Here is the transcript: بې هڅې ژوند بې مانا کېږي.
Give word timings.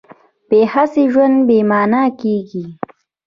بې 0.49 0.59
هڅې 0.71 1.03
ژوند 1.13 1.37
بې 1.47 1.57
مانا 1.69 2.03
کېږي. 2.21 2.65